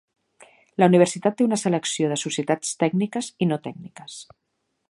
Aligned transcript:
La 0.83 0.87
universitat 0.91 1.37
té 1.41 1.47
una 1.49 1.59
selecció 1.65 2.09
de 2.13 2.19
societats 2.23 2.75
tècniques 2.85 3.33
i 3.47 3.53
no 3.55 3.63
tècniques. 3.69 4.21